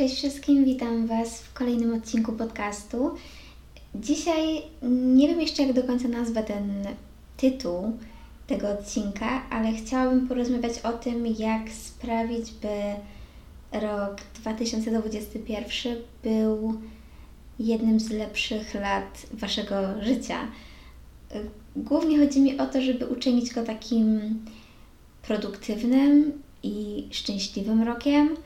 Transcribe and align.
Cześć 0.00 0.16
wszystkim, 0.16 0.64
witam 0.64 1.06
Was 1.06 1.42
w 1.42 1.52
kolejnym 1.52 1.94
odcinku 1.94 2.32
podcastu. 2.32 3.10
Dzisiaj 3.94 4.62
nie 5.16 5.28
wiem 5.28 5.40
jeszcze, 5.40 5.62
jak 5.62 5.72
do 5.72 5.82
końca 5.82 6.08
nazwę 6.08 6.42
ten 6.42 6.86
tytuł 7.36 7.98
tego 8.46 8.68
odcinka, 8.68 9.50
ale 9.50 9.72
chciałabym 9.72 10.28
porozmawiać 10.28 10.78
o 10.78 10.92
tym, 10.92 11.26
jak 11.26 11.70
sprawić, 11.70 12.52
by 12.52 12.94
rok 13.80 14.20
2021 14.34 15.96
był 16.22 16.74
jednym 17.58 18.00
z 18.00 18.10
lepszych 18.10 18.74
lat 18.74 19.26
Waszego 19.32 19.76
życia. 20.02 20.38
Głównie 21.76 22.18
chodzi 22.18 22.40
mi 22.40 22.58
o 22.58 22.66
to, 22.66 22.82
żeby 22.82 23.06
uczynić 23.06 23.54
go 23.54 23.62
takim 23.62 24.20
produktywnym 25.22 26.42
i 26.62 27.08
szczęśliwym 27.10 27.82
rokiem, 27.82 28.36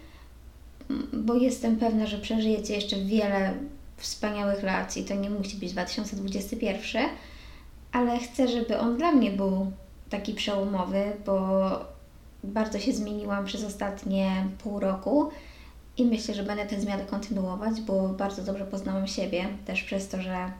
bo 1.12 1.35
jestem 1.35 1.77
pewna, 1.77 2.07
że 2.07 2.19
przeżyjecie 2.19 2.75
jeszcze 2.75 2.96
wiele 2.96 3.54
wspaniałych 3.96 4.63
lat 4.63 4.96
i 4.96 5.04
to 5.04 5.14
nie 5.14 5.31
musi 5.31 5.57
być 5.57 5.72
2021, 5.72 7.08
ale 7.93 8.18
chcę, 8.18 8.49
żeby 8.49 8.79
on 8.79 8.96
dla 8.96 9.13
mnie 9.13 9.31
był 9.31 9.72
taki 10.11 10.35
przełomowy, 10.35 11.13
bo 11.27 11.68
bardzo 12.44 12.79
się 12.79 12.93
zmieniłam 12.93 13.44
przez 13.44 13.64
ostatnie 13.64 14.46
pół 14.63 14.81
roku 14.81 15.31
i 15.96 16.05
myślę, 16.05 16.35
że 16.35 16.43
będę 16.43 16.67
te 16.67 16.81
zmiany 16.81 17.05
kontynuować, 17.05 17.80
bo 17.80 18.08
bardzo 18.08 18.43
dobrze 18.43 18.64
poznałam 18.64 19.07
siebie, 19.07 19.49
też 19.66 19.82
przez 19.82 20.08
to, 20.08 20.22
że 20.22 20.53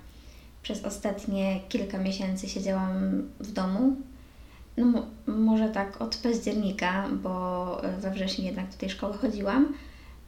przez 0.63 0.85
ostatnie 0.85 1.61
kilka 1.69 1.99
miesięcy 1.99 2.49
siedziałam 2.49 3.23
w 3.41 3.53
domu. 3.53 3.97
No, 4.77 5.07
może 5.27 5.69
tak 5.69 6.01
od 6.01 6.17
października, 6.17 7.09
bo 7.23 7.83
we 7.99 8.11
wrześniu 8.11 8.45
jednak 8.45 8.71
do 8.71 8.77
tej 8.77 8.91
szkoły 8.91 9.15
chodziłam, 9.15 9.75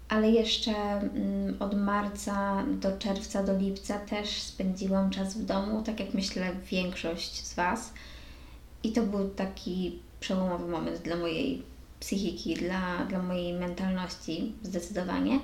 ale 0.08 0.30
jeszcze 0.30 0.72
mm, 0.72 1.56
od 1.60 1.74
marca 1.74 2.64
do 2.80 2.98
czerwca, 2.98 3.42
do 3.42 3.58
lipca 3.58 3.98
też 3.98 4.42
spędziłam 4.42 5.10
czas 5.10 5.38
w 5.38 5.44
domu, 5.44 5.82
tak 5.82 6.00
jak 6.00 6.14
myślę 6.14 6.52
większość 6.70 7.46
z 7.46 7.54
Was. 7.54 7.92
I 8.82 8.92
to 8.92 9.02
był 9.02 9.28
taki 9.28 9.98
przełomowy 10.20 10.68
moment 10.68 10.98
dla 10.98 11.16
mojej 11.16 11.62
psychiki, 12.00 12.54
dla, 12.54 13.04
dla 13.08 13.22
mojej 13.22 13.52
mentalności 13.52 14.52
zdecydowanie. 14.62 15.40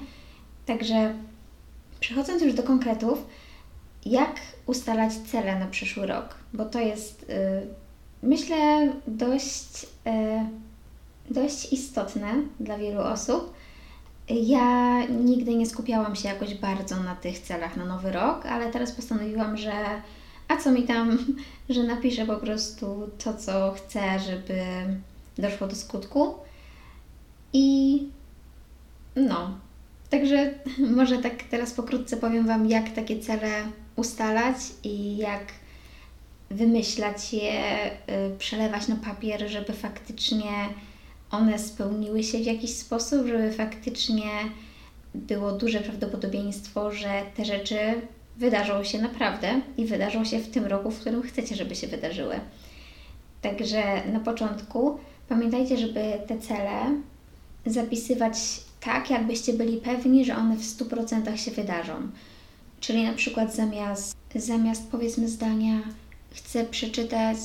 Także 0.67 1.15
przechodząc 2.01 2.43
już 2.43 2.55
do 2.55 2.63
konkretów, 2.63 3.27
jak 4.07 4.41
ustalać 4.67 5.13
cele 5.13 5.59
na 5.59 5.67
przyszły 5.67 6.07
rok? 6.07 6.35
Bo 6.53 6.65
to 6.65 6.81
jest, 6.81 7.29
yy, 7.29 7.67
myślę, 8.23 8.93
dość, 9.07 9.87
yy, 10.05 10.13
dość 11.31 11.73
istotne 11.73 12.35
dla 12.61 12.79
wielu 12.79 13.01
osób. 13.01 13.55
Ja 14.31 15.05
nigdy 15.07 15.55
nie 15.55 15.67
skupiałam 15.67 16.17
się 16.17 16.29
jakoś 16.29 16.55
bardzo 16.55 17.03
na 17.03 17.15
tych 17.15 17.39
celach 17.39 17.77
na 17.77 17.85
nowy 17.85 18.13
rok, 18.13 18.47
ale 18.47 18.71
teraz 18.71 18.93
postanowiłam, 18.93 19.57
że 19.57 19.73
a 20.49 20.57
co 20.57 20.73
mi 20.73 20.83
tam, 20.83 21.19
że 21.69 21.83
napiszę 21.83 22.27
po 22.27 22.37
prostu 22.37 23.11
to, 23.25 23.35
co 23.35 23.73
chcę, 23.73 24.19
żeby 24.19 24.65
doszło 25.39 25.67
do 25.67 25.75
skutku. 25.75 26.35
I 27.53 27.99
no, 29.17 29.59
także 30.11 30.55
może 30.97 31.19
tak 31.19 31.43
teraz 31.43 31.73
pokrótce 31.73 32.17
powiem 32.17 32.47
Wam, 32.47 32.67
jak 32.67 32.91
takie 32.91 33.21
cele 33.21 33.51
ustalać 33.97 34.57
i 34.85 35.17
jak 35.17 35.45
wymyślać 36.51 37.33
je, 37.33 37.91
y, 37.91 38.39
przelewać 38.39 38.89
na 38.89 38.97
papier, 38.97 39.49
żeby 39.49 39.73
faktycznie 39.73 40.53
one 41.33 41.59
spełniły 41.59 42.23
się 42.23 42.39
w 42.39 42.47
jakiś 42.47 42.71
sposób, 42.71 43.27
żeby 43.27 43.53
faktycznie 43.53 44.31
było 45.15 45.53
duże 45.53 45.81
prawdopodobieństwo, 45.81 46.93
że 46.93 47.23
te 47.37 47.45
rzeczy 47.45 47.79
wydarzą 48.37 48.85
się 48.85 49.03
naprawdę 49.03 49.61
i 49.77 49.87
wydarzą 49.87 50.25
się 50.25 50.39
w 50.39 50.51
tym 50.51 50.65
roku, 50.65 50.91
w 50.91 51.01
którym 51.01 51.23
chcecie, 51.23 51.57
żeby 51.57 51.75
się 51.75 51.87
wydarzyły. 51.87 52.41
Także 53.43 53.83
na 54.13 54.21
początku 54.21 54.99
pamiętajcie, 55.29 55.79
żeby 55.79 56.13
te 56.27 56.39
cele 56.39 57.01
zapisywać 57.67 58.35
tak, 58.81 59.11
jakbyście 59.11 59.53
byli 59.53 59.77
pewni, 59.77 60.25
że 60.25 60.37
one 60.37 60.57
w 60.57 60.63
100% 60.63 61.37
się 61.37 61.51
wydarzą. 61.51 61.95
Czyli 62.81 63.05
na 63.05 63.13
przykład 63.13 63.55
zamiast, 63.55 64.17
zamiast 64.35 64.91
powiedzmy 64.91 65.29
zdania 65.29 65.81
chcę 66.35 66.65
przeczytać 66.65 67.37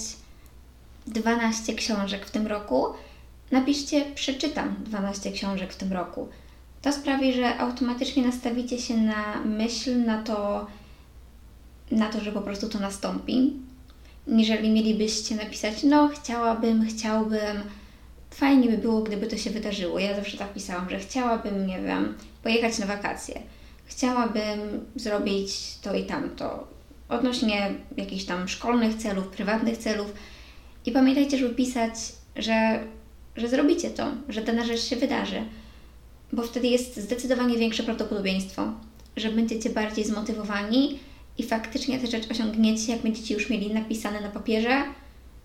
12 1.07 1.73
książek 1.73 2.25
w 2.25 2.31
tym 2.31 2.47
roku, 2.47 2.85
napiszcie 3.51 4.05
przeczytam 4.15 4.75
12 4.85 5.31
książek 5.31 5.73
w 5.73 5.77
tym 5.77 5.93
roku. 5.93 6.29
To 6.81 6.93
sprawi, 6.93 7.33
że 7.33 7.57
automatycznie 7.57 8.23
nastawicie 8.23 8.79
się 8.79 8.97
na 8.97 9.41
myśl, 9.45 10.05
na 10.05 10.23
to, 10.23 10.67
na 11.91 12.09
to, 12.09 12.21
że 12.21 12.31
po 12.31 12.41
prostu 12.41 12.69
to 12.69 12.79
nastąpi. 12.79 13.53
Jeżeli 14.27 14.69
mielibyście 14.69 15.35
napisać, 15.35 15.83
no 15.83 16.07
chciałabym, 16.07 16.85
chciałbym, 16.87 17.63
fajnie 18.31 18.69
by 18.69 18.77
było, 18.77 19.01
gdyby 19.01 19.27
to 19.27 19.37
się 19.37 19.49
wydarzyło. 19.49 19.99
Ja 19.99 20.15
zawsze 20.15 20.37
tak 20.37 20.53
pisałam, 20.53 20.89
że 20.89 20.99
chciałabym, 20.99 21.67
nie 21.67 21.81
wiem, 21.81 22.17
pojechać 22.43 22.79
na 22.79 22.85
wakacje. 22.85 23.41
Chciałabym 23.85 24.85
zrobić 24.95 25.77
to 25.81 25.95
i 25.95 26.05
tamto. 26.05 26.67
Odnośnie 27.09 27.71
jakichś 27.97 28.23
tam 28.23 28.47
szkolnych 28.47 28.95
celów, 28.95 29.27
prywatnych 29.27 29.77
celów. 29.77 30.13
I 30.85 30.91
pamiętajcie, 30.91 31.37
żeby 31.37 31.55
pisać, 31.55 31.93
że, 32.35 32.83
że 33.37 33.47
zrobicie 33.47 33.89
to, 33.89 34.11
że 34.29 34.41
dana 34.41 34.65
rzecz 34.65 34.81
się 34.81 34.95
wydarzy. 34.95 35.43
Bo 36.33 36.43
wtedy 36.43 36.67
jest 36.67 36.97
zdecydowanie 36.97 37.57
większe 37.57 37.83
prawdopodobieństwo, 37.83 38.71
że 39.17 39.31
będziecie 39.31 39.69
bardziej 39.69 40.05
zmotywowani 40.05 40.99
i 41.37 41.43
faktycznie 41.43 41.99
tę 41.99 42.07
rzecz 42.07 42.31
osiągniecie, 42.31 42.91
jak 42.91 43.01
będziecie 43.01 43.33
już 43.33 43.49
mieli 43.49 43.73
napisane 43.73 44.21
na 44.21 44.29
papierze, 44.29 44.83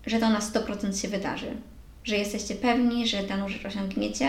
że 0.05 0.19
to 0.19 0.29
na 0.29 0.39
100% 0.39 1.01
się 1.01 1.07
wydarzy 1.07 1.55
że 2.03 2.17
jesteście 2.17 2.55
pewni, 2.55 3.07
że 3.07 3.23
daną 3.23 3.49
rzecz 3.49 3.65
osiągniecie 3.65 4.27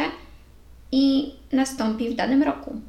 i 0.92 1.32
nastąpi 1.52 2.10
w 2.10 2.14
danym 2.14 2.42
roku. 2.42 2.80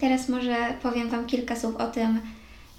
Teraz 0.00 0.28
może 0.28 0.74
powiem 0.82 1.10
Wam 1.10 1.26
kilka 1.26 1.56
słów 1.56 1.76
o 1.76 1.86
tym, 1.86 2.20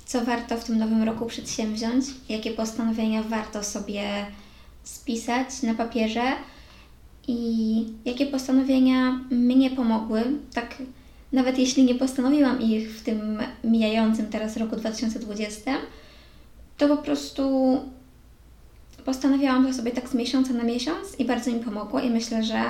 co 0.06 0.26
warto 0.26 0.58
w 0.58 0.64
tym 0.64 0.78
nowym 0.78 1.04
roku 1.04 1.26
przedsięwziąć, 1.26 2.06
jakie 2.30 2.52
postanowienia 2.52 3.24
warto 3.24 3.64
sobie 3.64 4.26
spisać 4.84 5.62
na 5.64 5.74
papierze 5.74 6.24
i 7.28 7.86
jakie 8.06 8.26
postanowienia 8.26 9.20
mnie 9.32 9.72
pomogły, 9.72 10.24
tak 10.54 10.76
nawet 11.32 11.60
jeśli 11.60 11.84
nie 11.84 11.96
postanowiłam 11.96 12.62
ich 12.62 12.92
w 12.92 13.04
tym 13.04 13.40
mijającym 13.64 14.28
teraz 14.28 14.58
roku 14.58 14.76
2020, 14.76 15.78
to 16.78 16.88
po 16.88 16.98
prostu 16.98 17.78
postanowiłam 19.06 19.68
to 19.68 19.74
sobie 19.74 19.92
tak 19.92 20.10
z 20.10 20.14
miesiąca 20.14 20.54
na 20.54 20.64
miesiąc 20.64 21.20
i 21.20 21.26
bardzo 21.26 21.52
mi 21.52 21.60
pomogło 21.60 22.00
i 22.00 22.10
myślę, 22.10 22.44
że 22.44 22.64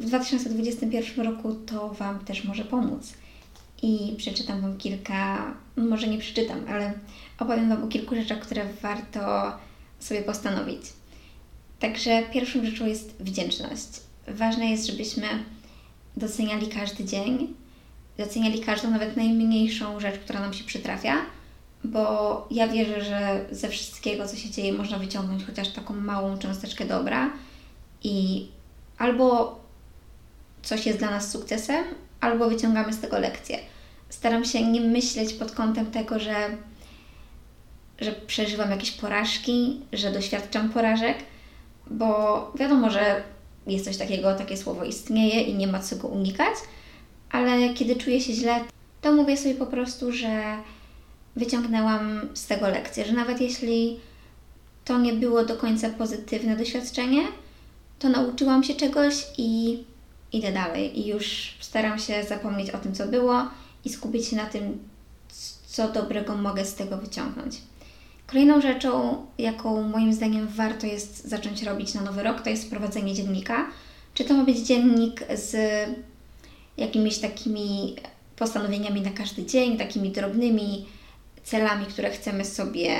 w 0.00 0.04
2021 0.04 1.26
roku 1.26 1.54
to 1.54 1.88
Wam 1.88 2.18
też 2.18 2.44
może 2.44 2.64
pomóc. 2.64 3.12
I 3.82 4.14
przeczytam 4.16 4.60
Wam 4.60 4.76
kilka, 4.76 5.54
no 5.76 5.84
może 5.84 6.06
nie 6.06 6.18
przeczytam, 6.18 6.60
ale 6.68 6.92
opowiem 7.38 7.68
Wam 7.68 7.84
o 7.84 7.86
kilku 7.86 8.14
rzeczach, 8.14 8.40
które 8.40 8.64
warto 8.82 9.52
sobie 9.98 10.22
postanowić. 10.22 10.82
Także 11.80 12.22
pierwszą 12.32 12.64
rzeczą 12.64 12.86
jest 12.86 13.22
wdzięczność. 13.22 13.88
Ważne 14.28 14.70
jest, 14.70 14.86
żebyśmy 14.86 15.26
doceniali 16.16 16.68
każdy 16.68 17.04
dzień, 17.04 17.54
doceniali 18.18 18.60
każdą, 18.60 18.90
nawet 18.90 19.16
najmniejszą 19.16 20.00
rzecz, 20.00 20.18
która 20.18 20.40
nam 20.40 20.54
się 20.54 20.64
przytrafia, 20.64 21.16
bo 21.84 22.48
ja 22.50 22.68
wierzę, 22.68 23.04
że 23.04 23.46
ze 23.50 23.68
wszystkiego, 23.68 24.28
co 24.28 24.36
się 24.36 24.50
dzieje, 24.50 24.72
można 24.72 24.98
wyciągnąć 24.98 25.44
chociaż 25.44 25.68
taką 25.68 25.94
małą 25.94 26.38
cząsteczkę 26.38 26.84
dobra 26.84 27.32
i 28.02 28.46
albo 28.98 29.58
coś 30.62 30.86
jest 30.86 30.98
dla 30.98 31.10
nas 31.10 31.30
sukcesem, 31.30 31.84
albo 32.20 32.48
wyciągamy 32.48 32.92
z 32.92 33.00
tego 33.00 33.18
lekcję. 33.18 33.58
Staram 34.08 34.44
się 34.44 34.66
nie 34.66 34.80
myśleć 34.80 35.32
pod 35.32 35.52
kątem 35.52 35.86
tego, 35.86 36.18
że, 36.18 36.56
że 37.98 38.12
przeżywam 38.12 38.70
jakieś 38.70 38.90
porażki, 38.90 39.80
że 39.92 40.12
doświadczam 40.12 40.68
porażek, 40.68 41.16
bo 41.90 42.52
wiadomo, 42.54 42.90
że 42.90 43.22
jest 43.66 43.84
coś 43.84 43.96
takiego, 43.96 44.34
takie 44.34 44.56
słowo 44.56 44.84
istnieje 44.84 45.42
i 45.42 45.54
nie 45.54 45.66
ma 45.66 45.80
co 45.80 45.96
go 45.96 46.08
unikać, 46.08 46.54
ale 47.30 47.74
kiedy 47.74 47.96
czuję 47.96 48.20
się 48.20 48.32
źle, 48.32 48.60
to 49.00 49.12
mówię 49.12 49.36
sobie 49.36 49.54
po 49.54 49.66
prostu, 49.66 50.12
że 50.12 50.56
wyciągnęłam 51.36 52.28
z 52.34 52.46
tego 52.46 52.68
lekcję, 52.68 53.04
że 53.04 53.12
nawet 53.12 53.40
jeśli 53.40 54.00
to 54.84 54.98
nie 54.98 55.12
było 55.12 55.44
do 55.44 55.56
końca 55.56 55.90
pozytywne 55.90 56.56
doświadczenie, 56.56 57.22
to 57.98 58.08
nauczyłam 58.08 58.64
się 58.64 58.74
czegoś 58.74 59.26
i 59.38 59.82
idę 60.32 60.52
dalej. 60.52 61.00
I 61.00 61.06
już 61.06 61.54
staram 61.60 61.98
się 61.98 62.24
zapomnieć 62.24 62.70
o 62.70 62.78
tym, 62.78 62.94
co 62.94 63.06
było 63.06 63.48
i 63.84 63.88
skupić 63.88 64.26
się 64.26 64.36
na 64.36 64.46
tym, 64.46 64.78
co 65.66 65.88
dobrego 65.88 66.36
mogę 66.36 66.64
z 66.64 66.74
tego 66.74 66.96
wyciągnąć. 66.96 67.56
Kolejną 68.30 68.60
rzeczą, 68.60 69.16
jaką 69.38 69.82
moim 69.82 70.12
zdaniem 70.12 70.48
warto 70.48 70.86
jest 70.86 71.28
zacząć 71.28 71.62
robić 71.62 71.94
na 71.94 72.00
nowy 72.00 72.22
rok, 72.22 72.40
to 72.40 72.50
jest 72.50 72.70
prowadzenie 72.70 73.14
dziennika. 73.14 73.66
Czy 74.14 74.24
to 74.24 74.34
ma 74.34 74.44
być 74.44 74.58
dziennik 74.58 75.24
z 75.34 75.56
jakimiś 76.76 77.18
takimi 77.18 77.96
postanowieniami 78.36 79.00
na 79.00 79.10
każdy 79.10 79.46
dzień, 79.46 79.78
takimi 79.78 80.10
drobnymi 80.10 80.86
celami, 81.42 81.86
które 81.86 82.10
chcemy 82.10 82.44
sobie 82.44 82.96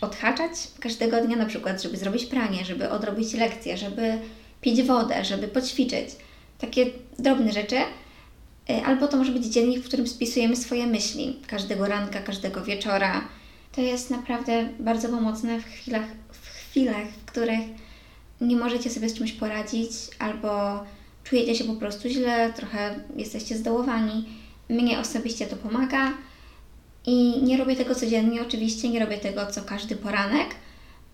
odhaczać 0.00 0.50
każdego 0.80 1.20
dnia, 1.20 1.36
na 1.36 1.46
przykład, 1.46 1.82
żeby 1.82 1.96
zrobić 1.96 2.26
pranie, 2.26 2.64
żeby 2.64 2.90
odrobić 2.90 3.34
lekcję, 3.34 3.76
żeby 3.76 4.18
pić 4.60 4.82
wodę, 4.82 5.24
żeby 5.24 5.48
poćwiczyć. 5.48 6.08
Takie 6.58 6.86
drobne 7.18 7.52
rzeczy. 7.52 7.76
Y, 8.70 8.84
albo 8.86 9.08
to 9.08 9.16
może 9.16 9.32
być 9.32 9.44
dziennik, 9.44 9.84
w 9.84 9.88
którym 9.88 10.06
spisujemy 10.06 10.56
swoje 10.56 10.86
myśli 10.86 11.38
każdego 11.46 11.86
ranka, 11.86 12.20
każdego 12.20 12.64
wieczora. 12.64 13.28
To 13.74 13.80
jest 13.80 14.10
naprawdę 14.10 14.68
bardzo 14.78 15.08
pomocne 15.08 15.60
w 15.60 15.64
chwilach, 15.64 16.06
w 16.32 16.46
chwilach, 16.46 17.08
w 17.08 17.24
których 17.24 17.60
nie 18.40 18.56
możecie 18.56 18.90
sobie 18.90 19.08
z 19.08 19.14
czymś 19.14 19.32
poradzić, 19.32 19.90
albo 20.18 20.84
czujecie 21.24 21.54
się 21.54 21.64
po 21.64 21.74
prostu 21.74 22.08
źle, 22.08 22.52
trochę 22.52 23.00
jesteście 23.16 23.56
zdołowani. 23.56 24.28
Mnie 24.68 24.98
osobiście 24.98 25.46
to 25.46 25.56
pomaga 25.56 26.12
i 27.06 27.42
nie 27.42 27.56
robię 27.56 27.76
tego 27.76 27.94
codziennie, 27.94 28.42
oczywiście, 28.42 28.88
nie 28.88 29.00
robię 29.00 29.18
tego 29.18 29.46
co 29.46 29.62
każdy 29.62 29.96
poranek, 29.96 30.48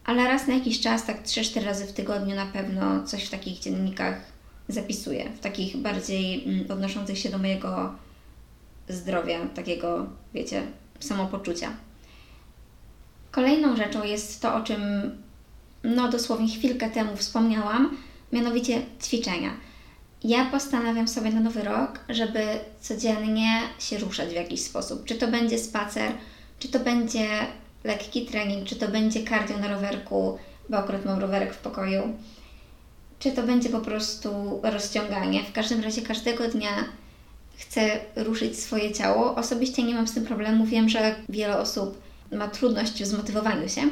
ale 0.05 0.29
raz 0.29 0.47
na 0.47 0.55
jakiś 0.55 0.81
czas, 0.81 1.07
tak 1.07 1.23
3-4 1.23 1.65
razy 1.65 1.87
w 1.87 1.93
tygodniu 1.93 2.37
na 2.37 2.47
pewno 2.47 3.05
coś 3.05 3.25
w 3.25 3.31
takich 3.31 3.59
dziennikach 3.59 4.21
zapisuję, 4.69 5.31
w 5.31 5.41
takich 5.41 5.77
bardziej 5.77 6.45
mm, 6.45 6.71
odnoszących 6.71 7.19
się 7.19 7.29
do 7.29 7.39
mojego 7.39 7.95
zdrowia, 8.89 9.47
takiego, 9.55 10.07
wiecie, 10.35 10.63
samopoczucia. 11.01 11.71
Kolejną 13.31 13.77
rzeczą 13.77 14.05
jest 14.05 14.43
to, 14.43 14.55
o 14.55 14.61
czym 14.61 14.81
no 15.85 16.09
dosłownie 16.09 16.49
chwilkę 16.49 16.91
temu 16.91 17.17
wspomniałam, 17.17 17.97
mianowicie 18.33 18.83
ćwiczenia. 19.03 19.51
Ja 20.25 20.45
postanawiam 20.45 21.09
sobie 21.09 21.31
na 21.31 21.41
nowy 21.41 21.63
rok, 21.63 22.01
żeby 22.09 22.45
codziennie 22.81 23.61
się 23.79 23.99
ruszać 23.99 24.29
w 24.29 24.35
jakiś 24.35 24.63
sposób. 24.63 25.05
Czy 25.05 25.15
to 25.15 25.29
będzie 25.29 25.59
spacer, 25.59 26.13
czy 26.59 26.69
to 26.69 26.81
będzie 26.81 27.29
lekki 27.85 28.27
trening, 28.27 28.69
czy 28.69 28.77
to 28.77 28.89
będzie 28.89 29.25
cardio 29.25 29.59
na 29.59 29.69
rowerku, 29.69 30.39
bo 30.69 30.77
akurat 30.77 31.05
mam 31.05 31.19
rowerek 31.19 31.55
w 31.55 31.59
pokoju, 31.59 32.03
czy 33.19 33.33
to 33.33 33.43
będzie 33.43 33.69
po 33.69 33.81
prostu 33.81 34.61
rozciąganie. 34.63 35.45
W 35.45 35.53
każdym 35.53 35.81
razie 35.81 36.03
każdego 36.03 36.49
dnia 36.49 36.85
chcę 37.57 38.01
ruszyć 38.17 38.59
swoje 38.59 38.93
ciało. 38.93 39.35
Osobiście 39.37 39.83
nie 39.83 39.95
mam 39.95 40.09
z 40.09 40.15
tym 40.15 40.27
problemu. 40.27 40.67
Wiem, 40.67 40.89
że 40.89 41.15
wiele 41.29 41.59
osób 41.59 42.10
ma 42.33 42.49
trudność 42.49 43.03
w 43.03 43.07
zmotywowaniu 43.07 43.69
się, 43.69 43.83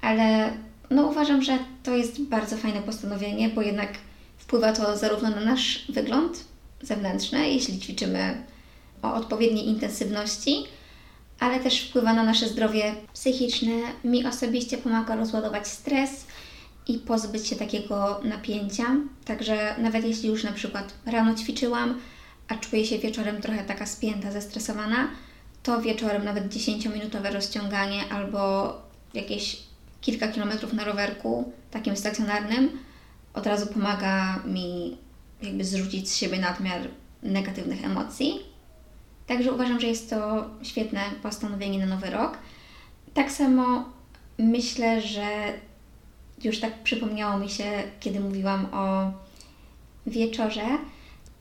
ale 0.00 0.52
no 0.90 1.06
uważam, 1.06 1.42
że 1.42 1.58
to 1.82 1.96
jest 1.96 2.22
bardzo 2.22 2.56
fajne 2.56 2.82
postanowienie, 2.82 3.48
bo 3.48 3.62
jednak 3.62 3.88
wpływa 4.38 4.72
to 4.72 4.96
zarówno 4.96 5.30
na 5.30 5.40
nasz 5.40 5.86
wygląd 5.88 6.44
zewnętrzny, 6.82 7.50
jeśli 7.50 7.80
ćwiczymy 7.80 8.44
o 9.02 9.14
odpowiedniej 9.14 9.68
intensywności, 9.68 10.64
ale 11.40 11.60
też 11.60 11.80
wpływa 11.80 12.12
na 12.12 12.22
nasze 12.22 12.48
zdrowie 12.48 12.94
psychiczne. 13.14 13.72
Mi 14.04 14.26
osobiście 14.26 14.78
pomaga 14.78 15.16
rozładować 15.16 15.68
stres 15.68 16.26
i 16.86 16.98
pozbyć 16.98 17.46
się 17.46 17.56
takiego 17.56 18.20
napięcia. 18.24 18.84
Także 19.24 19.74
nawet 19.78 20.04
jeśli 20.04 20.28
już 20.28 20.44
na 20.44 20.52
przykład 20.52 20.94
rano 21.06 21.34
ćwiczyłam, 21.34 22.00
a 22.48 22.54
czuję 22.54 22.86
się 22.86 22.98
wieczorem 22.98 23.42
trochę 23.42 23.64
taka 23.64 23.86
spięta, 23.86 24.32
zestresowana, 24.32 25.08
to 25.62 25.82
wieczorem 25.82 26.24
nawet 26.24 26.54
10-minutowe 26.54 27.32
rozciąganie 27.32 28.02
albo 28.10 28.72
jakieś 29.14 29.62
kilka 30.00 30.28
kilometrów 30.28 30.72
na 30.72 30.84
rowerku, 30.84 31.52
takim 31.70 31.96
stacjonarnym, 31.96 32.78
od 33.34 33.46
razu 33.46 33.66
pomaga 33.66 34.42
mi 34.46 34.96
jakby 35.42 35.64
zrzucić 35.64 36.10
z 36.10 36.16
siebie 36.16 36.38
nadmiar 36.38 36.80
negatywnych 37.22 37.84
emocji. 37.84 38.38
Także 39.26 39.52
uważam, 39.52 39.80
że 39.80 39.86
jest 39.86 40.10
to 40.10 40.50
świetne 40.62 41.00
postanowienie 41.22 41.78
na 41.78 41.86
nowy 41.86 42.10
rok. 42.10 42.38
Tak 43.14 43.30
samo 43.30 43.84
myślę, 44.38 45.02
że 45.02 45.52
już 46.44 46.60
tak 46.60 46.82
przypomniało 46.82 47.38
mi 47.38 47.48
się, 47.48 47.64
kiedy 48.00 48.20
mówiłam 48.20 48.66
o 48.72 49.12
wieczorze, 50.06 50.66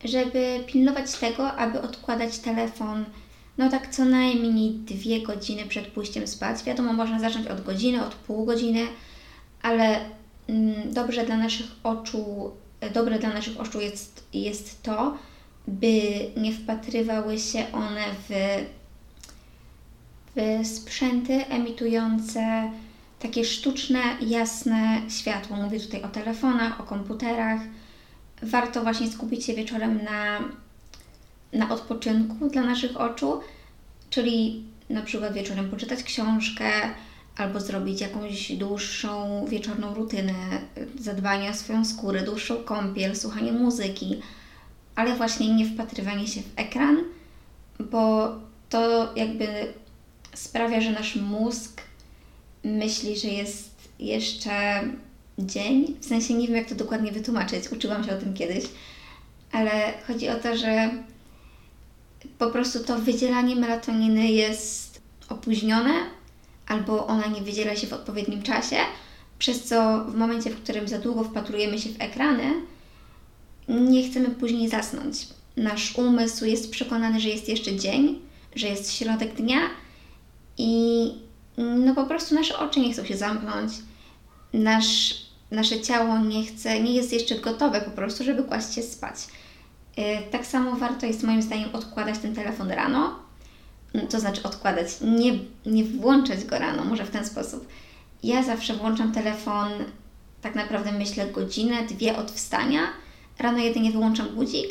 żeby 0.04 0.63
pilnować 0.68 1.12
tego, 1.12 1.51
aby 1.51 1.81
odkładać 1.81 2.39
telefon 2.39 3.06
no 3.60 3.70
tak 3.70 3.90
co 3.90 4.06
najmniej 4.06 4.72
dwie 4.72 5.22
godziny 5.22 5.66
przed 5.66 5.88
pójściem 5.88 6.28
spać. 6.28 6.64
Wiadomo, 6.64 6.94
można 6.94 7.20
zacząć 7.20 7.48
od 7.48 7.64
godziny, 7.64 8.06
od 8.06 8.16
pół 8.16 8.46
godziny, 8.46 8.88
ale 9.62 10.00
mm, 10.48 10.94
dobrze 10.94 11.26
dla 11.26 11.38
naszych 11.38 11.66
oczu, 11.84 12.52
dobre 12.94 13.20
dla 13.20 13.30
naszych 13.30 13.60
oczu 13.60 13.82
jest, 13.82 14.24
jest 14.34 14.84
to, 14.84 15.18
by 15.68 16.02
nie 16.38 16.54
wpatrywały 16.54 17.40
się 17.40 17.72
one 17.72 18.04
w, 18.30 18.34
w 20.36 20.68
sprzęty 20.68 21.46
emitujące 21.48 22.72
takie 23.20 23.46
sztuczne, 23.46 24.02
jasne 24.22 25.02
światło. 25.10 25.58
Mówię 25.58 25.80
tutaj 25.80 26.04
o 26.04 26.08
telefonach, 26.08 26.82
o 26.82 26.84
komputerach. 26.84 27.62
Warto 28.42 28.82
właśnie 28.82 29.12
skupić 29.12 29.46
się 29.46 29.54
wieczorem 29.54 30.04
na 30.04 30.40
na 31.54 31.69
odpoczynku 31.69 32.50
dla 32.50 32.63
naszych 32.63 33.01
oczu, 33.01 33.40
czyli 34.10 34.63
na 34.90 35.01
przykład 35.01 35.34
wieczorem 35.34 35.69
poczytać 35.69 36.04
książkę 36.04 36.72
albo 37.38 37.60
zrobić 37.60 38.01
jakąś 38.01 38.51
dłuższą 38.51 39.46
wieczorną 39.46 39.94
rutynę 39.94 40.34
zadbania 41.00 41.51
o 41.51 41.54
swoją 41.54 41.86
skórę, 41.86 42.22
dłuższą 42.22 42.56
kąpiel, 42.63 43.16
słuchanie 43.16 43.51
muzyki, 43.51 44.22
ale 44.96 45.16
właśnie 45.16 45.56
nie 45.56 45.66
wpatrywanie 45.66 46.28
się 46.28 46.42
w 46.42 46.54
ekran, 46.56 46.98
bo 47.80 48.34
to 48.69 49.10
jakby 49.16 49.48
sprawia, 50.34 50.81
że 50.81 50.92
nasz 50.92 51.16
mózg 51.16 51.81
myśli, 52.63 53.19
że 53.19 53.28
jest 53.28 53.90
jeszcze 54.00 54.84
dzień. 55.40 55.95
W 56.02 56.06
sensie 56.06 56.34
nie 56.34 56.48
wiem, 56.48 56.56
jak 56.56 56.69
to 56.69 56.75
dokładnie 56.75 57.12
wytłumaczyć, 57.12 57.72
uczyłam 57.72 58.04
się 58.04 58.16
o 58.16 58.19
tym 58.19 58.34
kiedyś, 58.34 58.66
ale 59.52 59.94
chodzi 60.07 60.30
o 60.30 60.36
to, 60.36 60.57
że 60.57 60.90
po 62.38 62.50
prostu 62.50 62.83
to 62.83 63.00
wydzielanie 63.00 63.56
melatoniny 63.56 64.27
jest 64.27 65.01
opóźnione 65.30 65.94
albo 66.68 67.07
ona 67.07 67.27
nie 67.27 67.42
wydziela 67.42 67.75
się 67.75 67.88
w 67.88 67.94
odpowiednim 67.94 68.44
czasie, 68.44 68.77
przez 69.39 69.63
co 69.63 70.06
w 70.06 70.16
momencie, 70.16 70.50
w 70.50 70.63
którym 70.63 70.88
za 70.88 70.98
długo 70.98 71.24
wpatrujemy 71.24 71.80
się 71.80 71.89
w 71.89 72.01
ekrany, 72.01 72.54
nie 73.68 74.10
chcemy 74.10 74.30
później 74.30 74.69
zasnąć. 74.69 75.27
Nasz 75.57 75.95
umysł 75.95 76.45
jest 76.45 76.71
przekonany, 76.71 77.19
że 77.19 77.30
jest 77.30 77.50
jeszcze 77.50 77.75
dzień, 77.75 78.19
że 78.56 78.68
jest 78.68 78.94
środek 78.94 79.35
dnia 79.35 79.59
i 80.57 81.11
no 81.57 81.95
po 81.95 82.06
prostu 82.06 82.35
nasze 82.35 82.59
oczy 82.59 82.80
nie 82.80 82.94
chcą 82.94 83.06
się 83.06 83.18
zamknąć, 83.18 83.71
nasz, 84.54 85.21
nasze 85.52 85.81
ciało 85.81 86.19
nie 86.19 86.45
chce, 86.45 86.80
nie 86.80 86.94
jest 86.94 87.14
jeszcze 87.14 87.40
gotowe 87.40 87.81
po 87.81 87.92
prostu, 87.92 88.23
żeby 88.23 88.44
kłaść 88.44 88.73
się 88.73 88.81
spać. 88.81 89.16
E, 90.00 90.22
tak 90.22 90.46
samo 90.46 90.76
warto 90.76 91.06
jest 91.06 91.24
moim 91.24 91.42
zdaniem 91.42 91.70
odkładać 91.74 92.20
ten 92.20 92.36
telefon 92.36 92.72
rano, 92.72 93.16
mm, 93.94 94.08
to 94.08 94.20
znaczy 94.20 94.44
odkładać, 94.44 94.88
nie, 95.02 95.32
nie 95.66 95.84
włączać 95.84 96.46
go 96.46 96.60
rano, 96.60 96.86
może 96.86 97.06
w 97.06 97.10
ten 97.10 97.26
sposób. 97.26 97.68
Ja 98.24 98.44
zawsze 98.44 98.74
włączam 98.74 99.12
telefon, 99.12 99.70
tak 100.42 100.56
naprawdę 100.56 100.92
myślę 100.92 101.28
godzinę, 101.28 101.84
dwie 101.84 102.18
od 102.18 102.32
wstania. 102.32 102.80
Rano 103.40 103.58
jedynie 103.58 103.92
wyłączam 103.92 104.28
budzik, 104.28 104.70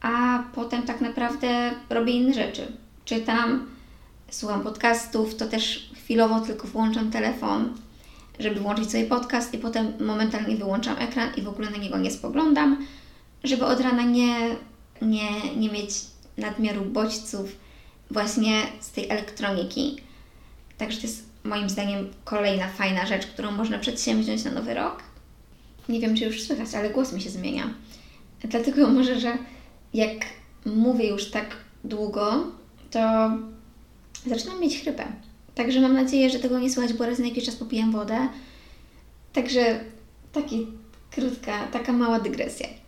a 0.00 0.42
potem 0.54 0.82
tak 0.82 1.00
naprawdę 1.00 1.70
robię 1.90 2.12
inne 2.12 2.34
rzeczy. 2.34 2.72
Czytam, 3.04 3.66
słucham 4.30 4.62
podcastów, 4.62 5.34
to 5.34 5.46
też 5.46 5.90
chwilowo 6.04 6.40
tylko 6.40 6.68
włączam 6.68 7.10
telefon, 7.10 7.74
żeby 8.38 8.60
włączyć 8.60 8.90
sobie 8.90 9.04
podcast 9.04 9.54
i 9.54 9.58
potem 9.58 9.92
momentalnie 10.00 10.56
wyłączam 10.56 10.96
ekran 10.98 11.28
i 11.36 11.42
w 11.42 11.48
ogóle 11.48 11.70
na 11.70 11.76
niego 11.76 11.98
nie 11.98 12.10
spoglądam 12.10 12.86
żeby 13.44 13.64
od 13.64 13.80
rana 13.80 14.02
nie, 14.02 14.56
nie, 15.02 15.54
nie 15.56 15.68
mieć 15.68 15.94
nadmiaru 16.38 16.84
bodźców 16.84 17.56
właśnie 18.10 18.62
z 18.80 18.90
tej 18.90 19.08
elektroniki. 19.08 19.96
Także 20.78 21.00
to 21.00 21.06
jest 21.06 21.24
moim 21.44 21.70
zdaniem 21.70 22.10
kolejna 22.24 22.68
fajna 22.68 23.06
rzecz, 23.06 23.26
którą 23.26 23.50
można 23.50 23.78
przedsięwziąć 23.78 24.44
na 24.44 24.50
nowy 24.50 24.74
rok. 24.74 25.02
Nie 25.88 26.00
wiem, 26.00 26.16
czy 26.16 26.24
już 26.24 26.42
słychać, 26.42 26.74
ale 26.74 26.90
głos 26.90 27.12
mi 27.12 27.20
się 27.20 27.30
zmienia. 27.30 27.74
Dlatego 28.44 28.90
może, 28.90 29.20
że 29.20 29.38
jak 29.94 30.24
mówię 30.66 31.08
już 31.08 31.30
tak 31.30 31.56
długo, 31.84 32.46
to 32.90 33.30
zaczynam 34.26 34.60
mieć 34.60 34.80
chrypę. 34.80 35.04
Także 35.54 35.80
mam 35.80 35.94
nadzieję, 35.94 36.30
że 36.30 36.38
tego 36.38 36.58
nie 36.58 36.70
słychać, 36.70 36.92
bo 36.92 37.06
raz 37.06 37.18
na 37.18 37.26
jakiś 37.26 37.44
czas 37.44 37.56
popijam 37.56 37.92
wodę. 37.92 38.28
Także 39.32 39.80
taki 40.32 40.66
krótka, 41.10 41.66
taka 41.66 41.92
mała 41.92 42.20
dygresja. 42.20 42.81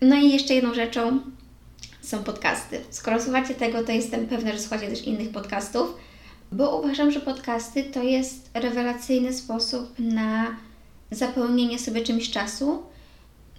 No 0.00 0.16
i 0.16 0.32
jeszcze 0.32 0.54
jedną 0.54 0.74
rzeczą 0.74 1.20
są 2.02 2.24
podcasty. 2.24 2.80
Skoro 2.90 3.22
słuchacie 3.22 3.54
tego, 3.54 3.84
to 3.84 3.92
jestem 3.92 4.26
pewna, 4.26 4.52
że 4.52 4.58
słuchacie 4.58 4.88
też 4.88 5.02
innych 5.02 5.30
podcastów, 5.30 5.96
bo 6.52 6.78
uważam, 6.78 7.10
że 7.10 7.20
podcasty 7.20 7.84
to 7.84 8.02
jest 8.02 8.50
rewelacyjny 8.54 9.32
sposób 9.32 9.94
na 9.98 10.56
zapełnienie 11.10 11.78
sobie 11.78 12.02
czymś 12.02 12.30
czasu. 12.30 12.82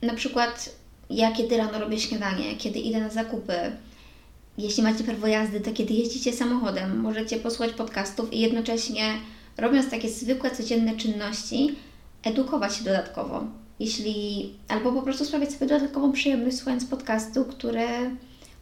Na 0.02 0.14
przykład 0.14 0.70
ja 1.10 1.32
kiedy 1.32 1.58
rano 1.58 1.80
robię 1.80 2.00
śniadanie, 2.00 2.56
kiedy 2.56 2.80
idę 2.80 3.00
na 3.00 3.10
zakupy, 3.10 3.54
jeśli 4.58 4.84
macie 4.84 5.04
prawo 5.04 5.28
jazdy, 5.28 5.62
to 5.62 5.72
kiedy 5.72 5.94
jeździcie 5.94 6.34
samochodem, 6.34 7.00
możecie 7.00 7.38
posłuchać 7.38 7.74
podcastów 7.74 8.34
i 8.34 8.40
jednocześnie 8.40 9.14
robiąc 9.58 9.90
takie 9.90 10.10
zwykłe, 10.10 10.52
codzienne 10.52 10.96
czynności, 10.96 11.76
edukować 12.24 12.76
się 12.76 12.84
dodatkowo. 12.84 13.48
Jeśli, 13.80 14.54
albo 14.68 14.92
po 14.92 15.02
prostu 15.02 15.26
sprawiać 15.26 15.52
sobie 15.52 15.68
dodatkową 15.68 16.12
przyjemność 16.12 16.58
słuchając 16.58 16.86
podcastu, 16.86 17.46
które, 17.46 17.88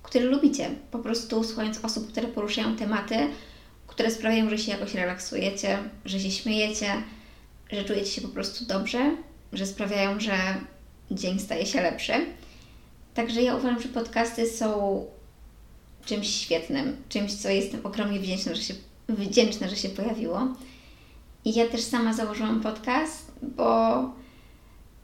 które 0.03 0.25
lubicie. 0.25 0.69
Po 0.91 0.99
prostu 0.99 1.43
słuchając 1.43 1.85
osób, 1.85 2.11
które 2.11 2.27
poruszają 2.27 2.75
tematy, 2.75 3.15
które 3.87 4.11
sprawiają, 4.11 4.49
że 4.49 4.57
się 4.57 4.71
jakoś 4.71 4.93
relaksujecie, 4.93 5.77
że 6.05 6.19
się 6.19 6.31
śmiejecie, 6.31 6.87
że 7.71 7.83
czujecie 7.83 8.11
się 8.11 8.21
po 8.21 8.27
prostu 8.27 8.65
dobrze, 8.65 9.17
że 9.53 9.65
sprawiają, 9.65 10.19
że 10.19 10.33
dzień 11.11 11.39
staje 11.39 11.65
się 11.65 11.81
lepszy. 11.81 12.13
Także 13.13 13.41
ja 13.41 13.55
uważam, 13.55 13.81
że 13.81 13.87
podcasty 13.87 14.49
są 14.49 15.05
czymś 16.05 16.27
świetnym, 16.27 16.97
czymś, 17.09 17.33
co 17.33 17.49
jestem 17.49 17.85
ogromnie 17.85 18.19
wdzięczna, 18.19 18.55
że 18.55 18.61
się, 18.61 18.73
wdzięczna, 19.09 19.67
że 19.67 19.75
się 19.75 19.89
pojawiło. 19.89 20.47
I 21.45 21.53
ja 21.53 21.67
też 21.67 21.81
sama 21.81 22.13
założyłam 22.13 22.61
podcast, 22.61 23.31
bo. 23.41 24.24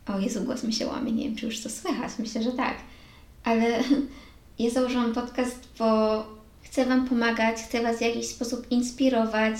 O 0.07 0.19
Jezu, 0.19 0.43
głos 0.43 0.63
mi 0.63 0.73
się 0.73 0.87
łamie, 0.87 1.11
nie 1.11 1.23
wiem, 1.23 1.35
czy 1.35 1.45
już 1.45 1.59
to 1.59 1.69
słychać, 1.69 2.11
myślę, 2.19 2.43
że 2.43 2.51
tak. 2.51 2.75
Ale 3.43 3.83
ja 4.59 4.69
założyłam 4.69 5.13
podcast, 5.13 5.67
bo 5.79 6.23
chcę 6.61 6.85
Wam 6.85 7.07
pomagać, 7.07 7.57
chcę 7.57 7.83
Was 7.83 7.97
w 7.97 8.01
jakiś 8.01 8.27
sposób 8.27 8.71
inspirować, 8.71 9.55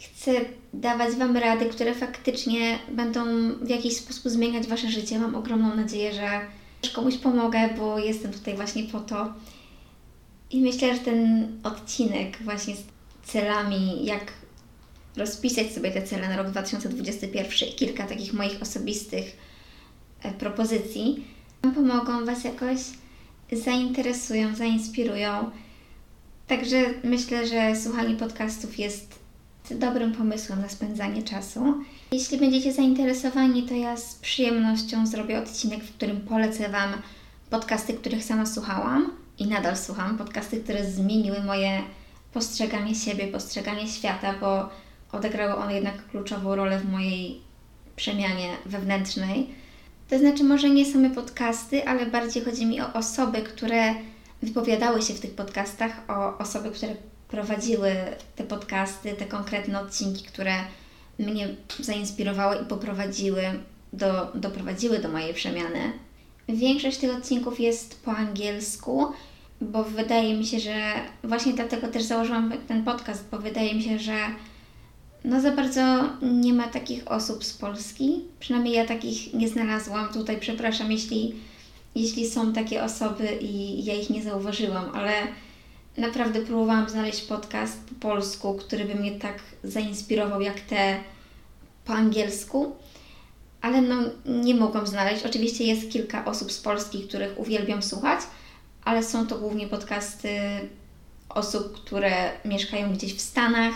chcę 0.00 0.32
dawać 0.74 1.14
Wam 1.14 1.36
rady, 1.36 1.66
które 1.66 1.94
faktycznie 1.94 2.78
będą 2.92 3.24
w 3.62 3.68
jakiś 3.68 3.96
sposób 3.96 4.28
zmieniać 4.28 4.66
Wasze 4.66 4.90
życie. 4.90 5.18
Mam 5.18 5.34
ogromną 5.34 5.76
nadzieję, 5.76 6.12
że 6.12 6.40
komuś 6.90 7.16
pomogę, 7.16 7.68
bo 7.78 7.98
jestem 7.98 8.32
tutaj 8.32 8.56
właśnie 8.56 8.84
po 8.84 9.00
to. 9.00 9.34
I 10.50 10.60
myślę, 10.60 10.94
że 10.94 11.00
ten 11.00 11.48
odcinek 11.62 12.42
właśnie 12.42 12.74
z 12.76 12.82
celami, 13.24 14.04
jak 14.04 14.32
rozpisać 15.16 15.72
sobie 15.72 15.90
te 15.90 16.02
cele 16.02 16.28
na 16.28 16.36
rok 16.36 16.50
2021 16.50 17.68
i 17.68 17.72
kilka 17.72 18.06
takich 18.06 18.32
moich 18.32 18.62
osobistych 18.62 19.36
propozycji 20.38 21.24
pomogą 21.74 22.24
Was 22.24 22.44
jakoś, 22.44 22.78
zainteresują, 23.52 24.54
zainspirują. 24.54 25.50
Także 26.46 26.76
myślę, 27.04 27.46
że 27.46 27.76
słuchanie 27.76 28.14
podcastów 28.14 28.78
jest 28.78 29.18
dobrym 29.70 30.12
pomysłem 30.12 30.60
na 30.60 30.68
spędzanie 30.68 31.22
czasu. 31.22 31.74
Jeśli 32.12 32.38
będziecie 32.38 32.72
zainteresowani, 32.72 33.62
to 33.62 33.74
ja 33.74 33.96
z 33.96 34.14
przyjemnością 34.14 35.06
zrobię 35.06 35.38
odcinek, 35.38 35.84
w 35.84 35.96
którym 35.96 36.20
polecę 36.20 36.68
Wam 36.68 36.92
podcasty, 37.50 37.94
których 37.94 38.24
sama 38.24 38.46
słuchałam 38.46 39.10
i 39.38 39.46
nadal 39.46 39.76
słucham. 39.76 40.18
Podcasty, 40.18 40.60
które 40.60 40.90
zmieniły 40.90 41.42
moje 41.42 41.82
postrzeganie 42.32 42.94
siebie, 42.94 43.26
postrzeganie 43.26 43.88
świata, 43.88 44.34
bo 44.40 44.68
odegrały 45.12 45.54
one 45.54 45.74
jednak 45.74 46.06
kluczową 46.10 46.56
rolę 46.56 46.78
w 46.78 46.90
mojej 46.90 47.40
przemianie 47.96 48.48
wewnętrznej. 48.66 49.61
To 50.12 50.18
znaczy, 50.18 50.44
może 50.44 50.70
nie 50.70 50.86
same 50.86 51.10
podcasty, 51.10 51.88
ale 51.88 52.06
bardziej 52.06 52.44
chodzi 52.44 52.66
mi 52.66 52.80
o 52.80 52.92
osoby, 52.92 53.42
które 53.42 53.94
wypowiadały 54.42 55.02
się 55.02 55.14
w 55.14 55.20
tych 55.20 55.34
podcastach, 55.34 56.02
o 56.08 56.38
osoby, 56.38 56.70
które 56.70 56.94
prowadziły 57.28 57.94
te 58.36 58.44
podcasty, 58.44 59.12
te 59.12 59.26
konkretne 59.26 59.80
odcinki, 59.80 60.24
które 60.24 60.52
mnie 61.18 61.48
zainspirowały 61.80 62.56
i 62.62 62.66
poprowadziły 62.66 63.42
do, 63.92 64.32
doprowadziły 64.34 64.98
do 64.98 65.08
mojej 65.08 65.34
przemiany. 65.34 65.92
Większość 66.48 66.98
tych 66.98 67.16
odcinków 67.16 67.60
jest 67.60 68.04
po 68.04 68.10
angielsku, 68.10 69.06
bo 69.60 69.84
wydaje 69.84 70.34
mi 70.34 70.46
się, 70.46 70.60
że 70.60 70.92
właśnie 71.24 71.52
dlatego 71.52 71.88
też 71.88 72.02
założyłam 72.02 72.52
ten 72.68 72.84
podcast, 72.84 73.24
bo 73.30 73.38
wydaje 73.38 73.74
mi 73.74 73.82
się, 73.82 73.98
że 73.98 74.16
no 75.24 75.40
za 75.40 75.50
bardzo 75.50 76.10
nie 76.22 76.52
ma 76.52 76.68
takich 76.68 77.10
osób 77.10 77.44
z 77.44 77.52
Polski. 77.52 78.20
Przynajmniej 78.40 78.74
ja 78.74 78.86
takich 78.86 79.34
nie 79.34 79.48
znalazłam. 79.48 80.08
Tutaj 80.08 80.40
przepraszam, 80.40 80.92
jeśli, 80.92 81.34
jeśli 81.94 82.30
są 82.30 82.52
takie 82.52 82.84
osoby 82.84 83.38
i 83.40 83.84
ja 83.84 83.94
ich 83.94 84.10
nie 84.10 84.22
zauważyłam, 84.22 84.90
ale 84.94 85.12
naprawdę 85.96 86.40
próbowałam 86.40 86.88
znaleźć 86.88 87.20
podcast 87.20 87.78
po 87.88 88.08
polsku, 88.08 88.54
który 88.54 88.84
by 88.84 88.94
mnie 88.94 89.12
tak 89.12 89.38
zainspirował 89.64 90.40
jak 90.40 90.60
te 90.60 91.00
po 91.84 91.92
angielsku, 91.92 92.76
ale 93.60 93.82
no 93.82 93.96
nie 94.26 94.54
mogłam 94.54 94.86
znaleźć. 94.86 95.26
Oczywiście 95.26 95.64
jest 95.64 95.90
kilka 95.90 96.24
osób 96.24 96.52
z 96.52 96.60
Polski, 96.60 97.02
których 97.08 97.38
uwielbiam 97.38 97.82
słuchać, 97.82 98.20
ale 98.84 99.02
są 99.02 99.26
to 99.26 99.38
głównie 99.38 99.66
podcasty 99.66 100.28
osób, 101.28 101.72
które 101.84 102.30
mieszkają 102.44 102.92
gdzieś 102.92 103.14
w 103.14 103.20
Stanach 103.20 103.74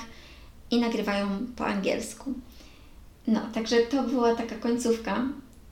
i 0.70 0.80
nagrywają 0.80 1.28
po 1.56 1.66
angielsku. 1.66 2.34
No, 3.26 3.40
także 3.54 3.76
to 3.76 4.02
była 4.02 4.34
taka 4.34 4.54
końcówka 4.54 5.24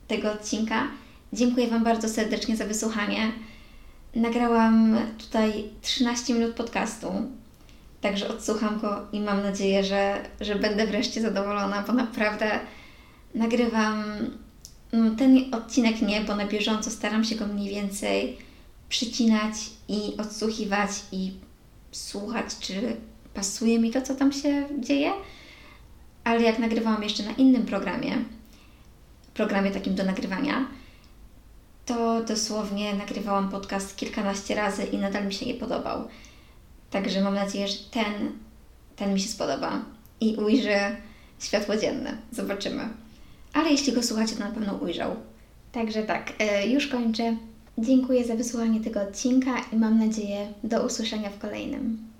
tego 0.07 0.31
odcinka. 0.31 0.87
Dziękuję 1.33 1.67
Wam 1.67 1.83
bardzo 1.83 2.09
serdecznie 2.09 2.57
za 2.57 2.65
wysłuchanie. 2.65 3.31
Nagrałam 4.15 4.97
tutaj 5.17 5.69
13 5.81 6.33
minut 6.33 6.55
podcastu, 6.55 7.07
także 8.01 8.27
odsłucham 8.27 8.79
go 8.79 9.07
i 9.11 9.19
mam 9.19 9.43
nadzieję, 9.43 9.83
że, 9.83 10.23
że 10.41 10.55
będę 10.55 10.87
wreszcie 10.87 11.21
zadowolona, 11.21 11.83
bo 11.87 11.93
naprawdę 11.93 12.59
nagrywam 13.35 14.03
mm, 14.91 15.15
ten 15.15 15.53
odcinek 15.53 16.01
nie, 16.01 16.21
bo 16.21 16.35
na 16.35 16.47
bieżąco 16.47 16.91
staram 16.91 17.23
się 17.23 17.35
go 17.35 17.47
mniej 17.47 17.69
więcej 17.69 18.37
przycinać 18.89 19.53
i 19.87 20.17
odsłuchiwać 20.17 20.89
i 21.11 21.33
słuchać, 21.91 22.45
czy 22.59 22.97
pasuje 23.35 23.79
mi 23.79 23.91
to, 23.91 24.01
co 24.01 24.15
tam 24.15 24.31
się 24.31 24.67
dzieje. 24.79 25.11
Ale 26.23 26.41
jak 26.41 26.59
nagrywałam 26.59 27.03
jeszcze 27.03 27.23
na 27.23 27.31
innym 27.31 27.65
programie, 27.65 28.17
programie 29.33 29.71
takim 29.71 29.95
do 29.95 30.03
nagrywania, 30.03 30.67
to 31.85 32.23
dosłownie 32.23 32.93
nagrywałam 32.93 33.49
podcast 33.49 33.97
kilkanaście 33.97 34.55
razy 34.55 34.83
i 34.83 34.97
nadal 34.97 35.25
mi 35.25 35.33
się 35.33 35.45
nie 35.45 35.53
podobał. 35.53 36.07
Także 36.91 37.21
mam 37.21 37.33
nadzieję, 37.33 37.67
że 37.67 37.77
ten, 37.91 38.31
ten 38.95 39.13
mi 39.13 39.19
się 39.19 39.29
spodoba 39.29 39.85
i 40.21 40.35
ujrzy 40.35 40.77
światło 41.39 41.77
dzienne. 41.77 42.17
Zobaczymy. 42.31 42.89
Ale 43.53 43.69
jeśli 43.69 43.93
go 43.93 44.03
słuchacie, 44.03 44.35
to 44.35 44.39
na 44.39 44.51
pewno 44.51 44.73
ujrzał. 44.73 45.15
Także 45.71 46.03
tak, 46.03 46.33
e, 46.39 46.67
już 46.67 46.87
kończę. 46.87 47.37
Dziękuję 47.77 48.25
za 48.25 48.35
wysłuchanie 48.35 48.81
tego 48.81 49.01
odcinka 49.01 49.55
i 49.73 49.75
mam 49.75 49.99
nadzieję 49.99 50.53
do 50.63 50.85
usłyszenia 50.85 51.29
w 51.29 51.39
kolejnym. 51.39 52.14